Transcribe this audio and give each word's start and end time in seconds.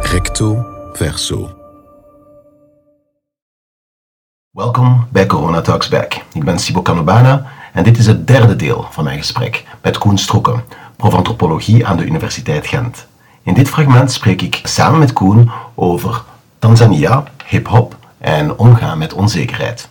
Recto 0.00 0.66
verso. 0.92 1.56
Welkom 4.50 5.08
bij 5.12 5.26
Corona 5.26 5.60
Talks 5.60 5.88
Back. 5.88 6.14
Ik 6.32 6.44
ben 6.44 6.58
Sibo 6.58 6.82
Canobana 6.82 7.46
en 7.72 7.84
dit 7.84 7.98
is 7.98 8.06
het 8.06 8.26
derde 8.26 8.56
deel 8.56 8.86
van 8.90 9.04
mijn 9.04 9.18
gesprek 9.18 9.64
met 9.82 9.98
Koen 9.98 10.18
Strokken, 10.18 10.64
prof 10.96 11.14
antropologie 11.14 11.86
aan 11.86 11.96
de 11.96 12.04
Universiteit 12.04 12.66
Gent. 12.66 13.06
In 13.42 13.54
dit 13.54 13.68
fragment 13.68 14.12
spreek 14.12 14.42
ik 14.42 14.60
samen 14.62 14.98
met 14.98 15.12
Koen 15.12 15.50
over 15.74 16.22
Tanzania, 16.58 17.24
hip-hop 17.46 17.96
en 18.18 18.58
omgaan 18.58 18.98
met 18.98 19.12
onzekerheid. 19.12 19.88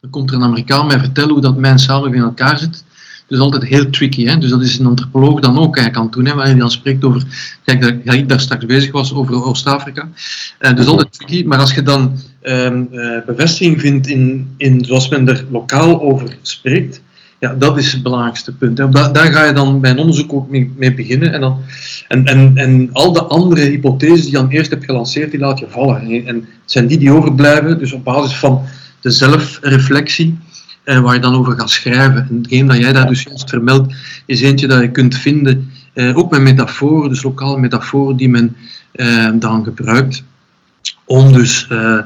Dan 0.00 0.10
komt 0.10 0.30
er 0.30 0.36
een 0.36 0.42
Amerikaan 0.42 0.86
mij 0.86 0.98
vertellen 0.98 1.30
hoe 1.30 1.40
dat 1.40 1.56
mijn 1.56 1.78
samenleving 1.78 2.22
in 2.22 2.28
elkaar 2.28 2.58
zit. 2.58 2.84
Dus 3.26 3.38
altijd 3.38 3.64
heel 3.64 3.90
tricky. 3.90 4.24
Hè? 4.24 4.38
Dus 4.38 4.50
dat 4.50 4.62
is 4.62 4.78
een 4.78 4.86
antropoloog 4.86 5.40
dan 5.40 5.58
ook 5.58 5.76
eigenlijk 5.76 5.96
aan 5.96 6.02
het 6.02 6.12
doen, 6.12 6.26
hè? 6.26 6.34
waar 6.34 6.46
hij 6.46 6.54
dan 6.54 6.70
spreekt 6.70 7.04
over, 7.04 7.22
kijk, 7.64 8.04
dat 8.04 8.14
ik 8.14 8.28
daar 8.28 8.40
straks 8.40 8.66
bezig 8.66 8.92
was, 8.92 9.14
over 9.14 9.44
Oost-Afrika. 9.44 10.08
Uh, 10.60 10.76
dus 10.76 10.86
altijd 10.86 11.12
tricky. 11.12 11.44
Maar 11.44 11.58
als 11.58 11.74
je 11.74 11.82
dan 11.82 12.18
uh, 12.42 12.70
bevestiging 13.26 13.80
vindt 13.80 14.06
in, 14.06 14.54
in 14.56 14.84
zoals 14.84 15.08
men 15.08 15.28
er 15.28 15.44
lokaal 15.50 16.00
over 16.00 16.36
spreekt, 16.42 17.02
ja, 17.40 17.54
dat 17.54 17.78
is 17.78 17.92
het 17.92 18.02
belangrijkste 18.02 18.52
punt. 18.52 18.78
Hè. 18.78 18.88
Daar, 18.88 19.12
daar 19.12 19.32
ga 19.32 19.44
je 19.44 19.52
dan 19.52 19.80
bij 19.80 19.90
een 19.90 19.98
onderzoek 19.98 20.32
ook 20.32 20.50
mee, 20.50 20.72
mee 20.76 20.94
beginnen. 20.94 21.32
En, 21.32 21.40
dan, 21.40 21.60
en, 22.08 22.24
en, 22.24 22.52
en 22.56 22.90
al 22.92 23.12
de 23.12 23.22
andere 23.22 23.60
hypotheses 23.60 24.22
die 24.22 24.30
je 24.30 24.36
dan 24.36 24.48
eerst 24.48 24.70
hebt 24.70 24.84
gelanceerd, 24.84 25.30
die 25.30 25.40
laat 25.40 25.58
je 25.58 25.66
vallen. 25.68 26.00
En, 26.00 26.26
en 26.26 26.34
het 26.34 26.46
zijn 26.64 26.86
die 26.86 26.98
die 26.98 27.12
overblijven, 27.12 27.78
dus 27.78 27.92
op 27.92 28.04
basis 28.04 28.36
van 28.36 28.62
de 29.00 29.10
zelfreflectie, 29.10 30.38
eh, 30.84 31.00
waar 31.00 31.14
je 31.14 31.20
dan 31.20 31.34
over 31.34 31.58
gaat 31.58 31.70
schrijven. 31.70 32.26
En 32.28 32.36
hetgeen 32.36 32.66
dat 32.66 32.76
jij 32.76 32.92
daar 32.92 33.08
dus 33.08 33.22
juist 33.22 33.50
vermeldt, 33.50 33.94
is 34.26 34.40
eentje 34.40 34.66
dat 34.66 34.80
je 34.80 34.90
kunt 34.90 35.16
vinden, 35.16 35.70
eh, 35.92 36.16
ook 36.16 36.30
met 36.30 36.40
metaforen, 36.40 37.08
dus 37.08 37.22
lokale 37.22 37.58
metaforen 37.58 38.16
die 38.16 38.28
men 38.28 38.56
eh, 38.92 39.30
dan 39.34 39.64
gebruikt, 39.64 40.22
om 41.04 41.32
dus... 41.32 41.66
Eh, 41.68 41.98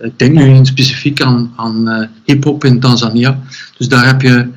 ik 0.00 0.18
denk 0.18 0.32
nu 0.32 0.64
specifiek 0.64 1.22
aan, 1.22 1.52
aan 1.56 2.08
hip-hop 2.24 2.64
in 2.64 2.80
Tanzania. 2.80 3.40
Dus 3.78 3.88
daar 3.88 4.06
heb 4.06 4.22
je 4.22 4.48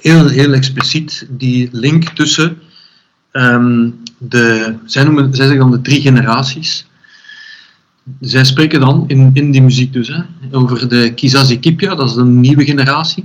heel, 0.00 0.28
heel 0.28 0.52
expliciet 0.52 1.26
die 1.30 1.68
link 1.72 2.08
tussen 2.08 2.58
um, 3.32 4.00
de, 4.18 4.74
zij, 4.84 5.04
noemen, 5.04 5.34
zij 5.34 5.46
zeggen 5.46 5.58
dan 5.58 5.70
de 5.70 5.80
drie 5.80 6.00
generaties. 6.00 6.86
Zij 8.20 8.44
spreken 8.44 8.80
dan 8.80 9.04
in, 9.06 9.30
in 9.32 9.50
die 9.50 9.62
muziek 9.62 9.92
dus 9.92 10.08
hè, 10.08 10.22
over 10.50 10.88
de 10.88 11.12
Kizazi 11.14 11.58
Kipya, 11.58 11.94
dat 11.94 12.08
is 12.08 12.14
de 12.14 12.24
nieuwe 12.24 12.64
generatie. 12.64 13.24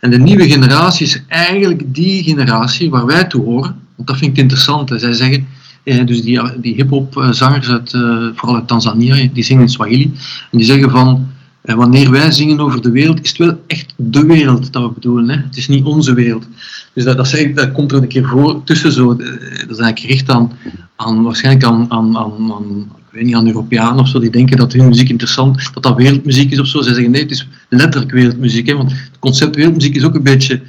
En 0.00 0.10
de 0.10 0.18
nieuwe 0.18 0.48
generatie 0.48 1.06
is 1.06 1.22
eigenlijk 1.28 1.94
die 1.94 2.22
generatie 2.22 2.90
waar 2.90 3.06
wij 3.06 3.24
toe 3.24 3.44
horen. 3.44 3.76
Want 3.96 4.08
dat 4.08 4.16
vind 4.16 4.30
ik 4.30 4.42
interessant. 4.42 4.88
Hè. 4.88 4.98
Zij 4.98 5.12
zeggen, 5.12 5.46
eh, 5.84 6.06
dus 6.06 6.22
die, 6.22 6.40
die 6.60 6.74
hip-hop 6.74 7.16
eh, 7.16 7.32
zangers 7.32 7.68
uit, 7.68 7.92
uh, 7.92 8.26
vooral 8.34 8.56
uit 8.56 8.68
Tanzania, 8.68 9.28
die 9.32 9.44
zingen 9.44 9.62
in 9.62 9.68
Swahili. 9.68 10.12
En 10.50 10.58
die 10.58 10.66
zeggen 10.66 10.90
van, 10.90 11.26
wanneer 11.62 12.10
wij 12.10 12.30
zingen 12.30 12.60
over 12.60 12.82
de 12.82 12.90
wereld, 12.90 13.22
is 13.22 13.28
het 13.28 13.38
wel 13.38 13.60
echt 13.66 13.94
de 13.96 14.26
wereld 14.26 14.72
dat 14.72 14.82
we 14.82 14.90
bedoelen. 14.94 15.28
Hè? 15.28 15.36
Het 15.36 15.56
is 15.56 15.68
niet 15.68 15.84
onze 15.84 16.14
wereld. 16.14 16.46
Dus 16.92 17.04
dat, 17.04 17.16
dat, 17.16 17.28
zeg, 17.28 17.52
dat 17.52 17.72
komt 17.72 17.92
er 17.92 18.02
een 18.02 18.08
keer 18.08 18.26
voor 18.26 18.64
tussen 18.64 18.92
zo. 18.92 19.16
Dat 19.16 19.26
is 19.26 19.78
eigenlijk 19.78 19.98
gericht 19.98 20.30
aan, 20.30 20.52
aan 20.96 21.22
waarschijnlijk 21.22 21.64
aan, 21.64 21.86
aan, 21.88 22.16
aan, 22.16 22.90
weet 23.12 23.24
niet, 23.24 23.34
aan 23.34 23.46
Europeanen 23.46 23.98
of 23.98 24.08
zo, 24.08 24.18
die 24.18 24.30
denken 24.30 24.56
dat 24.56 24.72
hun 24.72 24.88
muziek 24.88 25.08
interessant, 25.08 25.70
dat 25.74 25.82
dat 25.82 25.96
wereldmuziek 25.96 26.50
is 26.50 26.60
of 26.60 26.66
zo. 26.66 26.80
Zij 26.80 26.92
zeggen 26.92 27.12
nee, 27.12 27.22
het 27.22 27.30
is 27.30 27.48
letterlijk 27.68 28.12
wereldmuziek. 28.12 28.66
Hè? 28.66 28.76
Want 28.76 28.90
het 28.90 29.18
concept 29.18 29.56
wereldmuziek 29.56 29.94
is 29.94 30.04
ook 30.04 30.14
een 30.14 30.22
beetje... 30.22 30.60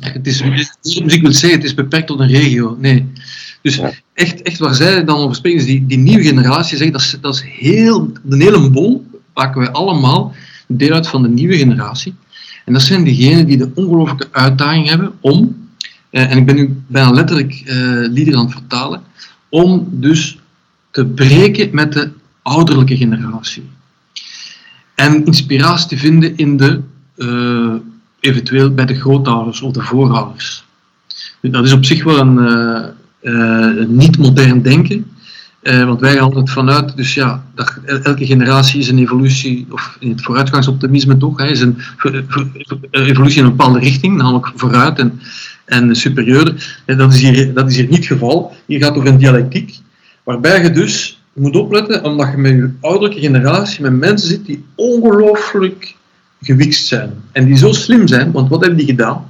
het 0.00 0.26
is, 0.26 0.42
muziek 1.02 1.22
wil 1.22 1.32
zeggen, 1.32 1.58
het 1.58 1.68
is 1.68 1.74
beperkt 1.74 2.06
tot 2.06 2.20
een 2.20 2.28
regio. 2.28 2.76
Nee. 2.80 3.06
Dus 3.62 3.80
echt, 4.14 4.42
echt 4.42 4.58
waar 4.58 4.74
zij 4.74 5.04
dan 5.04 5.16
over 5.16 5.36
spreken, 5.36 5.58
is 5.58 5.66
die, 5.66 5.86
die 5.86 5.98
nieuwe 5.98 6.24
generatie, 6.24 6.76
zeg, 6.76 6.90
dat, 6.90 7.00
is, 7.00 7.16
dat 7.20 7.34
is 7.34 7.42
heel, 7.46 8.12
de 8.22 8.36
hele 8.36 8.70
bol 8.70 9.06
pakken 9.32 9.60
wij 9.60 9.70
allemaal 9.70 10.34
deel 10.66 10.92
uit 10.92 11.08
van 11.08 11.22
de 11.22 11.28
nieuwe 11.28 11.56
generatie. 11.56 12.14
En 12.64 12.72
dat 12.72 12.82
zijn 12.82 13.04
diegenen 13.04 13.46
die 13.46 13.56
de 13.56 13.70
ongelooflijke 13.74 14.28
uitdaging 14.30 14.88
hebben 14.88 15.12
om, 15.20 15.68
eh, 16.10 16.30
en 16.30 16.38
ik 16.38 16.46
ben 16.46 16.54
nu 16.54 16.82
bijna 16.86 17.10
letterlijk 17.10 17.62
eh, 17.66 17.76
liederen 18.10 18.38
aan 18.38 18.44
het 18.44 18.54
vertalen, 18.54 19.02
om 19.48 19.88
dus 19.90 20.38
te 20.90 21.06
breken 21.06 21.68
met 21.72 21.92
de 21.92 22.10
ouderlijke 22.42 22.96
generatie. 22.96 23.70
En 24.94 25.24
inspiratie 25.24 25.88
te 25.88 25.96
vinden 25.96 26.36
in 26.36 26.56
de, 26.56 26.80
uh, 27.16 27.74
eventueel 28.20 28.74
bij 28.74 28.86
de 28.86 28.94
grootouders 28.94 29.60
of 29.60 29.72
de 29.72 29.82
voorouders. 29.82 30.64
Dat 31.40 31.64
is 31.64 31.72
op 31.72 31.84
zich 31.84 32.04
wel 32.04 32.18
een, 32.18 32.38
uh, 32.38 32.84
uh, 33.22 33.86
niet 33.86 34.18
modern 34.18 34.62
denken. 34.62 35.06
Want 35.62 36.00
wij 36.00 36.12
gaan 36.12 36.22
altijd 36.22 36.50
vanuit, 36.50 36.96
dus 36.96 37.14
ja, 37.14 37.44
dat, 37.54 37.78
elke 37.84 38.26
generatie 38.26 38.80
is 38.80 38.88
een 38.88 38.98
evolutie, 38.98 39.66
of 39.70 39.96
in 40.00 40.10
het 40.10 40.22
vooruitgangsoptimisme 40.22 41.16
toch, 41.16 41.38
hè, 41.38 41.46
is 41.46 41.60
een 41.60 41.78
evolutie 42.90 43.38
in 43.38 43.44
een 43.44 43.56
bepaalde 43.56 43.78
richting, 43.78 44.16
namelijk 44.16 44.52
vooruit 44.54 44.98
en, 44.98 45.20
en 45.64 45.96
superieur. 45.96 46.78
En 46.84 46.96
dat, 46.96 47.12
is 47.12 47.20
hier, 47.20 47.54
dat 47.54 47.70
is 47.70 47.76
hier 47.76 47.86
niet 47.88 47.96
het 47.96 48.06
geval. 48.06 48.56
Hier 48.66 48.78
gaat 48.78 48.88
het 48.88 48.98
over 48.98 49.08
een 49.08 49.18
dialectiek, 49.18 49.78
waarbij 50.24 50.62
je 50.62 50.70
dus 50.70 51.22
moet 51.32 51.56
opletten, 51.56 52.04
omdat 52.04 52.30
je 52.30 52.36
met 52.36 52.50
je 52.50 52.70
ouderlijke 52.80 53.20
generatie 53.20 53.82
met 53.82 53.92
mensen 53.92 54.28
zit 54.28 54.46
die 54.46 54.64
ongelooflijk 54.74 55.96
gewikt 56.42 56.74
zijn. 56.74 57.12
En 57.32 57.44
die 57.44 57.56
zo 57.56 57.72
slim 57.72 58.08
zijn, 58.08 58.32
want 58.32 58.48
wat 58.48 58.60
hebben 58.60 58.78
die 58.78 58.86
gedaan? 58.86 59.26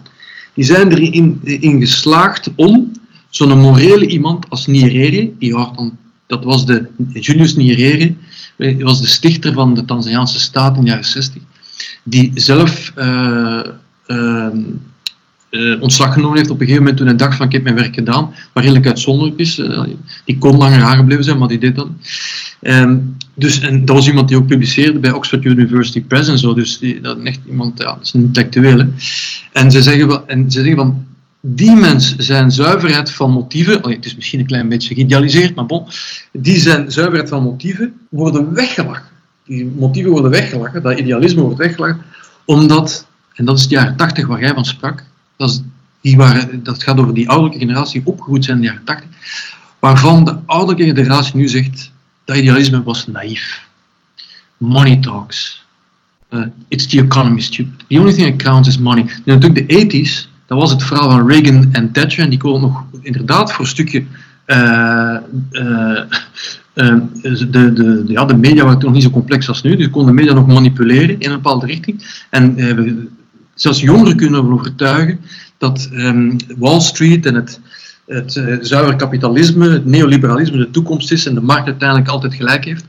Die 0.55 0.65
zijn 0.65 0.93
erin 0.93 1.41
in 1.43 1.81
geslaagd 1.81 2.51
om 2.55 2.93
zo'n 3.29 3.59
morele 3.59 4.07
iemand 4.07 4.51
als 4.51 4.67
Nyerere, 4.67 5.33
die 5.39 5.53
dan, 5.53 5.99
dat 6.27 6.45
was 6.45 6.67
de, 6.67 6.87
Julius 7.13 7.57
Nyerere, 7.57 8.15
was 8.79 9.01
de 9.01 9.07
stichter 9.07 9.53
van 9.53 9.75
de 9.75 9.85
Tanzaniaanse 9.85 10.41
staat 10.41 10.77
in 10.77 10.83
de 10.83 10.89
jaren 10.89 11.05
60, 11.05 11.43
die 12.03 12.31
zelf 12.35 12.93
uh, 12.97 13.63
uh, 14.07 14.49
uh, 15.51 15.83
ontslag 15.83 16.13
genomen 16.13 16.37
heeft 16.37 16.51
op 16.51 16.61
een 16.61 16.67
gegeven 16.67 16.83
moment 16.83 16.97
toen 17.01 17.07
hij 17.07 17.17
dacht 17.17 17.37
van 17.37 17.47
ik 17.47 17.53
heb 17.53 17.63
mijn 17.63 17.75
werk 17.75 17.95
gedaan, 17.95 18.35
wat 18.53 18.63
redelijk 18.63 18.87
uitzonderlijk 18.87 19.39
is. 19.39 19.63
die 20.25 20.39
kon 20.39 20.57
langer 20.57 20.83
aangebleven 20.83 21.25
zijn, 21.25 21.39
maar 21.39 21.49
die 21.49 21.59
deed 21.59 21.75
dat. 21.75 21.89
Um, 22.63 23.17
dus, 23.35 23.61
en 23.61 23.85
dat 23.85 23.97
was 23.97 24.07
iemand 24.07 24.29
die 24.29 24.37
ook 24.37 24.47
publiceerde 24.47 24.99
bij 24.99 25.13
Oxford 25.13 25.45
University 25.45 26.03
Press 26.03 26.29
en 26.29 26.39
zo, 26.39 26.55
dus 26.55 26.79
die, 26.79 27.01
dat 27.01 27.19
is 27.19 27.25
echt 27.25 27.41
iemand, 27.49 27.79
ja, 27.79 27.85
dat 27.85 28.03
is 28.03 28.13
een 28.13 28.21
intellectuele. 28.21 28.89
En 29.53 29.71
ze 29.71 29.83
zeggen, 29.83 30.29
en 30.29 30.51
ze 30.51 30.59
zeggen 30.59 30.77
van, 30.77 31.07
die 31.41 31.77
mens 31.77 32.17
zijn 32.17 32.51
zuiverheid 32.51 33.11
van 33.11 33.31
motieven, 33.31 33.91
het 33.91 34.05
is 34.05 34.17
misschien 34.17 34.41
een 34.41 34.47
klein 34.47 34.69
beetje 34.69 34.95
geïdealiseerd, 34.95 35.55
maar 35.55 35.67
bon, 35.67 35.87
die 36.33 36.59
zijn 36.59 36.93
zuiverheid 36.93 37.29
van 37.29 37.43
motieven 37.43 37.93
worden 38.09 38.55
weggelachen. 38.55 39.09
Die 39.45 39.65
motieven 39.77 40.11
worden 40.11 40.31
weggelachen, 40.31 40.83
dat 40.83 40.99
idealisme 40.99 41.43
wordt 41.43 41.59
weggelachen, 41.59 42.03
omdat, 42.45 43.07
en 43.35 43.45
dat 43.45 43.59
is 43.59 43.69
de 43.69 43.75
jaren 43.75 43.97
80 43.97 44.27
waar 44.27 44.41
jij 44.41 44.55
van 44.55 44.65
sprak, 44.65 45.05
dat, 45.41 45.63
die 46.01 46.17
waren, 46.17 46.63
dat 46.63 46.83
gaat 46.83 46.99
over 46.99 47.15
die 47.15 47.29
ouderlijke 47.29 47.67
generatie 47.67 48.03
opgevoed 48.05 48.45
zijn 48.45 48.57
in 48.57 48.63
de 48.63 48.69
jaren 48.69 48.85
80, 48.85 49.09
waarvan 49.79 50.25
de 50.25 50.37
ouderlijke 50.47 51.03
generatie 51.03 51.37
nu 51.37 51.49
zegt, 51.49 51.93
dat 52.25 52.37
idealisme 52.37 52.83
was 52.83 53.07
naïef. 53.07 53.69
Money 54.57 54.97
talks. 54.97 55.65
Uh, 56.31 56.47
it's 56.69 56.87
the 56.87 57.01
economy, 57.01 57.41
stupid. 57.41 57.85
The 57.89 57.99
only 57.99 58.13
thing 58.13 58.29
that 58.29 58.43
counts 58.43 58.69
is 58.69 58.79
money. 58.79 59.05
Natuurlijk 59.25 59.69
de 59.69 59.87
80s, 59.87 60.29
dat 60.47 60.59
was 60.59 60.71
het 60.71 60.83
verhaal 60.83 61.11
van 61.11 61.29
Reagan 61.29 61.69
en 61.73 61.93
Thatcher. 61.93 62.25
En 62.25 62.31
die 62.31 62.39
konden 62.39 62.61
nog 62.61 62.85
inderdaad 63.03 63.53
voor 63.53 63.65
een 63.65 63.71
stukje. 63.71 64.05
Uh, 64.47 65.17
uh, 65.53 66.01
de, 66.75 67.51
de, 67.51 67.73
de, 67.73 68.05
ja, 68.07 68.25
de 68.25 68.37
media 68.37 68.65
waren 68.65 68.79
toen 68.79 68.89
nog 68.89 68.95
niet 68.95 69.03
zo 69.03 69.11
complex 69.11 69.49
als 69.49 69.63
nu, 69.63 69.77
dus 69.77 69.91
konden 69.91 70.15
de 70.15 70.21
media 70.21 70.35
nog 70.35 70.47
manipuleren 70.47 71.21
in 71.21 71.31
een 71.31 71.37
bepaalde 71.37 71.67
richting. 71.67 72.25
En 72.31 72.57
zelfs 73.61 73.81
jongeren 73.81 74.17
kunnen 74.17 74.53
overtuigen 74.53 75.21
dat 75.59 75.89
um, 75.93 76.37
Wall 76.59 76.81
Street 76.81 77.27
en 77.27 77.35
het, 77.35 77.61
het 78.07 78.37
uh, 78.37 78.57
zuiver 78.61 78.97
kapitalisme, 78.97 79.69
het 79.69 79.85
neoliberalisme 79.85 80.57
de 80.57 80.71
toekomst 80.71 81.13
is 81.13 81.27
en 81.27 81.35
de 81.35 81.41
markt 81.41 81.67
uiteindelijk 81.67 82.09
altijd 82.09 82.35
gelijk 82.35 82.65
heeft. 82.65 82.85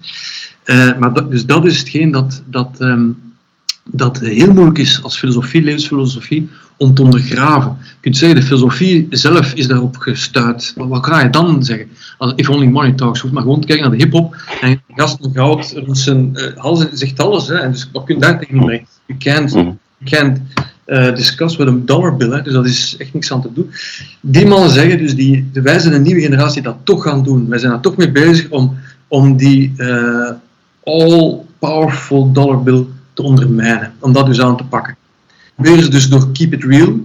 Uh, 0.65 0.97
maar 0.97 1.13
dat, 1.13 1.31
dus 1.31 1.45
dat 1.45 1.65
is 1.65 1.79
hetgeen 1.79 2.11
dat, 2.11 2.41
dat, 2.45 2.75
um, 2.79 3.17
dat 3.83 4.19
heel 4.19 4.53
moeilijk 4.53 4.77
is 4.77 5.03
als 5.03 5.17
filosofie, 5.17 5.61
levensfilosofie, 5.61 6.49
om 6.77 6.93
te 6.93 7.01
ondergraven. 7.01 7.77
Je 7.79 7.95
kunt 8.01 8.17
zeggen, 8.17 8.39
de 8.39 8.45
filosofie 8.45 9.07
zelf 9.09 9.53
is 9.53 9.67
daarop 9.67 9.97
gestuurd. 9.97 10.73
Maar 10.77 10.87
wat 10.87 11.05
ga 11.05 11.21
je 11.21 11.29
dan 11.29 11.63
zeggen? 11.63 11.89
Als 12.17 12.33
if 12.35 12.49
only 12.49 12.67
money 12.67 12.91
talks, 12.91 13.19
hoeft 13.19 13.33
maar 13.33 13.43
gewoon 13.43 13.61
te 13.61 13.67
kijken 13.67 13.89
naar 13.89 13.97
de 13.97 14.03
hip-hop. 14.03 14.35
En 14.61 14.81
gasten 14.95 15.31
goud 15.33 15.73
rond 15.75 15.97
zijn 15.97 16.29
uh, 16.33 16.43
hals 16.55 16.85
zegt 16.91 17.19
alles. 17.19 17.47
Hè, 17.47 17.55
en 17.55 17.71
dus 17.71 17.89
wat 17.93 18.03
kun 18.03 18.15
je 18.15 18.21
daar 18.21 18.39
tegen 18.39 18.59
brengen? 18.59 18.87
You 19.05 19.19
can't, 19.19 19.51
you 19.51 19.77
can't 20.03 20.39
uh, 20.87 21.15
discuss 21.15 21.55
with 21.55 21.67
a 21.67 21.75
dollar 21.85 22.15
bill. 22.15 22.31
Hè, 22.31 22.41
dus 22.41 22.53
dat 22.53 22.65
is 22.65 22.95
echt 22.97 23.13
niks 23.13 23.31
aan 23.31 23.41
te 23.41 23.53
doen. 23.53 23.71
Die 24.21 24.45
mannen 24.45 24.69
zeggen 24.69 24.97
dus, 24.97 25.15
die, 25.15 25.49
wij 25.53 25.79
zijn 25.79 25.93
een 25.93 26.01
nieuwe 26.01 26.21
generatie 26.21 26.61
dat 26.61 26.77
toch 26.83 27.03
gaan 27.03 27.23
doen. 27.23 27.49
Wij 27.49 27.59
zijn 27.59 27.71
er 27.71 27.79
toch 27.79 27.97
mee 27.97 28.11
bezig 28.11 28.49
om, 28.49 28.77
om 29.07 29.37
die 29.37 29.73
uh, 29.77 30.31
all-powerful 30.83 32.31
dollar 32.31 32.63
bill 32.63 32.85
te 33.13 33.21
ondermijnen, 33.21 33.93
om 33.99 34.13
dat 34.13 34.25
dus 34.25 34.41
aan 34.41 34.57
te 34.57 34.63
pakken. 34.63 34.95
Weer 35.55 35.89
dus 35.89 36.09
door 36.09 36.31
keep 36.31 36.53
it 36.53 36.63
real, 36.63 36.99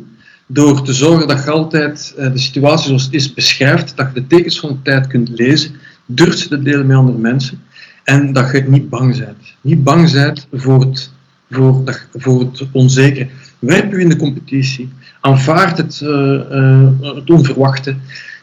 door 0.47 0.83
te 0.83 0.93
zorgen 0.93 1.29
dat 1.29 1.45
je 1.45 1.51
altijd 1.51 2.15
uh, 2.19 2.33
de 2.33 2.39
situatie 2.39 2.87
zoals 2.87 3.05
het 3.05 3.15
is 3.15 3.35
beschrijft, 3.35 3.97
dat 3.97 4.09
je 4.15 4.21
de 4.21 4.27
tekens 4.27 4.61
van 4.61 4.69
de 4.69 4.83
tijd 4.83 5.07
kunt 5.07 5.29
lezen, 5.29 5.71
durft 6.07 6.49
te 6.49 6.63
delen 6.63 6.87
met 6.87 6.97
andere 6.97 7.19
mensen 7.19 7.65
en 8.07 8.33
dat 8.33 8.51
je 8.53 8.63
niet 8.63 8.89
bang 8.89 9.19
bent. 9.19 9.55
Niet 9.61 9.85
bang 9.85 10.13
bent 10.13 10.47
voor 10.53 10.81
het, 10.81 11.11
voor, 11.51 12.07
voor 12.13 12.41
het 12.41 12.67
onzekere. 12.73 13.29
Werp 13.59 13.93
u 13.93 14.01
in 14.01 14.09
de 14.09 14.17
competitie, 14.17 14.89
aanvaard 15.21 15.77
het, 15.77 16.01
uh, 16.05 16.89
het 17.01 17.31
onverwachte. 17.31 17.95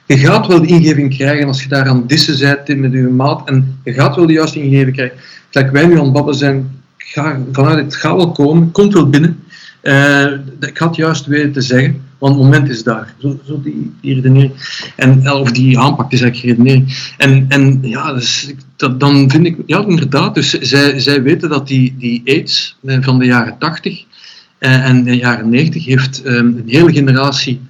Je 0.05 0.17
gaat 0.17 0.47
wel 0.47 0.61
de 0.61 0.67
ingeving 0.67 1.15
krijgen 1.15 1.47
als 1.47 1.63
je 1.63 1.69
daar 1.69 1.87
aan 1.87 2.07
dissen 2.07 2.63
bent 2.65 2.79
met 2.79 2.91
je 2.91 3.01
maat 3.01 3.47
en 3.47 3.79
je 3.83 3.93
gaat 3.93 4.15
wel 4.15 4.27
de 4.27 4.33
juiste 4.33 4.61
ingeving 4.61 4.95
krijgen. 4.95 5.17
Gelijk 5.49 5.71
wij 5.71 5.85
nu 5.85 5.97
aan 5.97 6.03
het 6.03 6.13
babbelen 6.13 6.39
zijn, 6.39 6.71
ga, 6.97 7.39
vanuit 7.51 7.85
het 7.85 7.95
gaat 7.95 8.15
wel 8.15 8.31
komen, 8.31 8.71
komt 8.71 8.93
wel 8.93 9.09
binnen. 9.09 9.39
Uh, 9.83 10.31
ik 10.59 10.77
had 10.77 10.95
juist 10.95 11.25
weten 11.25 11.51
te 11.51 11.61
zeggen, 11.61 12.01
want 12.17 12.35
het 12.35 12.43
moment 12.43 12.69
is 12.69 12.83
daar. 12.83 13.13
Zo, 13.17 13.39
zo 13.45 13.61
die, 13.61 13.91
die, 14.01 14.13
redenering. 14.13 14.51
En, 14.95 15.31
of 15.31 15.51
die 15.51 15.79
aanpak 15.79 16.11
is 16.11 16.21
eigenlijk 16.21 16.57
redenering. 16.57 17.13
En, 17.17 17.45
en 17.49 17.79
ja, 17.81 18.13
dus, 18.13 18.53
dat, 18.75 18.99
dan 18.99 19.29
vind 19.29 19.45
ik, 19.45 19.57
ja, 19.65 19.85
inderdaad. 19.87 20.35
Dus 20.35 20.59
zij, 20.59 20.99
zij 20.99 21.21
weten 21.21 21.49
dat 21.49 21.67
die, 21.67 21.95
die 21.97 22.21
AIDS 22.25 22.77
van 22.81 23.19
de 23.19 23.25
jaren 23.25 23.57
80 23.59 24.05
uh, 24.65 24.87
en 24.87 25.03
de 25.03 25.15
jaren 25.15 25.49
90 25.49 25.85
heeft 25.85 26.25
um, 26.25 26.33
een 26.35 26.63
hele 26.65 26.93
generatie 26.93 27.61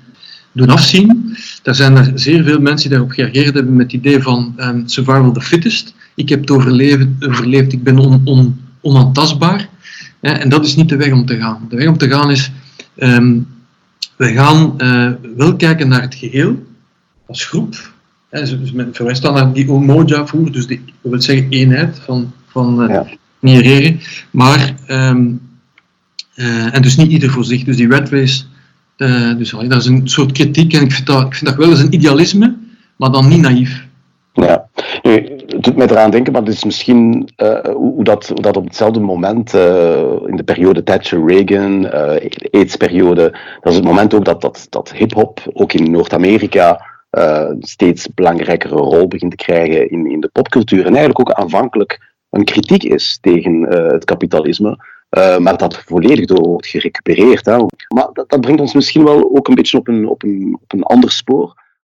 doen 0.52 0.70
afzien. 0.70 1.38
Er 1.64 1.76
zijn 1.76 1.96
er 1.96 2.12
zeer 2.16 2.44
veel 2.44 2.60
mensen 2.60 2.90
die 2.90 2.98
daarop 2.98 3.16
gereageerd 3.16 3.54
hebben 3.54 3.76
met 3.76 3.92
het 3.92 4.02
idee 4.02 4.22
van 4.22 4.54
um, 4.58 4.84
survival 4.88 5.28
of 5.28 5.34
the 5.34 5.42
fittest. 5.42 5.94
Ik 6.16 6.30
heb 6.30 6.40
het 6.40 6.52
overleefd, 6.52 7.08
overleefd 7.20 7.74
ik 7.74 7.84
ben 7.84 7.98
on, 7.98 8.22
on, 8.26 8.60
onaantastbaar. 8.82 9.70
En 10.20 10.50
dat 10.50 10.66
is 10.66 10.76
niet 10.76 10.90
de 10.90 10.96
weg 10.96 11.12
om 11.12 11.26
te 11.26 11.38
gaan. 11.38 11.66
De 11.70 11.76
weg 11.76 11.88
om 11.88 11.98
te 11.98 12.10
gaan 12.10 12.32
is, 12.32 12.52
um, 12.98 13.48
we 14.16 14.34
gaan 14.34 14.74
uh, 14.78 15.12
wel 15.38 15.56
kijken 15.56 15.88
naar 15.88 16.02
het 16.02 16.16
geheel, 16.16 16.64
als 17.28 17.46
groep. 17.46 17.92
Dus 18.30 18.72
men 18.72 18.94
verwijst 18.94 19.22
dan 19.22 19.34
naar 19.34 19.54
die 19.54 19.70
Omoja 19.70 20.28
voer, 20.28 20.52
dus 20.52 20.68
die, 20.68 20.82
dat 21.02 21.12
wil 21.12 21.22
zeggen 21.22 21.50
eenheid 21.50 22.00
van, 22.06 22.34
van 22.48 22.84
uh, 22.84 22.90
ja. 22.90 23.08
Nyerere. 23.40 23.98
Maar, 24.32 24.76
um, 24.88 25.42
uh, 26.36 26.76
en 26.76 26.82
dus 26.82 26.98
niet 26.98 27.12
ieder 27.12 27.30
voor 27.30 27.44
zich. 27.44 27.64
Dus 27.64 27.76
die 27.76 27.90
red 27.90 28.10
race, 28.10 28.44
uh, 28.98 29.38
dus 29.38 29.50
dat 29.50 29.82
is 29.82 29.86
een 29.86 30.08
soort 30.08 30.32
kritiek 30.32 30.74
en 30.74 30.82
ik 30.82 30.92
vind, 30.92 31.08
dat, 31.08 31.26
ik 31.26 31.34
vind 31.34 31.50
dat 31.50 31.60
wel 31.60 31.70
eens 31.70 31.80
een 31.80 31.94
idealisme, 31.94 32.56
maar 32.96 33.12
dan 33.12 33.28
niet 33.28 33.42
naïef. 33.42 33.86
Ja, 34.34 34.70
nu, 35.02 35.12
het 35.48 35.64
doet 35.64 35.76
mij 35.76 35.88
eraan 35.88 36.12
denken, 36.12 36.34
maar 36.34 36.42
het 36.42 36.54
is 36.54 36.64
misschien 36.64 37.30
uh, 37.38 37.60
hoe, 37.66 38.04
dat, 38.04 38.28
hoe 38.28 38.42
dat 38.42 38.58
op 38.58 38.64
hetzelfde 38.64 39.00
moment, 39.00 39.54
in 40.28 40.36
de 40.36 40.44
periode 40.46 40.84
Thatcher-Reagan, 40.84 41.86
uh, 41.86 41.92
de 41.92 42.48
AIDS-periode, 42.52 43.38
dat 43.62 43.72
is 43.72 43.76
het 43.76 43.86
moment 43.86 44.14
ook 44.14 44.26
dat, 44.26 44.42
dat, 44.42 44.68
dat 44.70 44.94
hip-hop 44.94 45.40
ook 45.54 45.74
in 45.74 45.92
Noord-Amerika 45.92 46.92
steeds 47.60 48.08
belangrijkere 48.14 48.76
rol 48.76 49.08
begint 49.08 49.38
te 49.38 49.46
krijgen 49.46 49.90
in, 49.92 50.12
in 50.12 50.20
de 50.20 50.30
popcultuur. 50.32 50.86
En 50.86 50.96
eigenlijk 50.96 51.20
ook 51.20 51.32
aanvankelijk 51.32 52.14
een 52.30 52.44
kritiek 52.44 52.84
is 52.84 53.18
tegen 53.22 53.62
het 53.70 54.06
kapitalisme. 54.06 54.78
Maar 55.14 55.58
dat 55.58 55.84
volledig 55.86 56.26
door 56.26 56.48
wordt 56.48 56.68
gerecupereerd. 56.68 57.46
Hè. 57.46 57.58
Maar 57.88 58.10
dat, 58.14 58.30
dat 58.30 58.42
brengt 58.42 58.62
ons 58.62 58.74
misschien 58.74 59.04
wel 59.04 59.36
ook 59.36 59.48
een 59.48 59.56
beetje 59.56 59.78
op 59.78 59.88
een, 59.88 60.08
op 60.08 60.24
een, 60.24 60.58
op 60.62 60.74
een 60.74 60.84
ander 60.84 61.12
spoor. 61.12 61.63